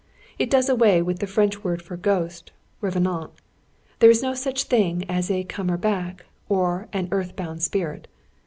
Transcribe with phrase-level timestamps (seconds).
[0.39, 2.51] It does away with the French word for ghost
[2.81, 3.33] revenant.
[3.99, 8.07] There is no such thing as a 'comer back,' or an 'earth bound spirit.'